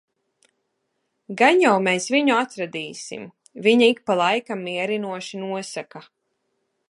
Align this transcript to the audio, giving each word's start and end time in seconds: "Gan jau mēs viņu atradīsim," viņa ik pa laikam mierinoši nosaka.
"Gan 1.41 1.59
jau 1.63 1.73
mēs 1.87 2.07
viņu 2.15 2.37
atradīsim," 2.45 3.29
viņa 3.67 3.91
ik 3.93 4.03
pa 4.09 4.17
laikam 4.23 4.63
mierinoši 4.71 5.45
nosaka. 5.45 6.05